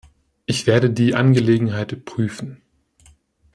Ich 0.47 0.65
werde 0.65 0.89
die 0.89 1.13
Angelegenheit 1.13 2.05
prüfen. 2.05 2.63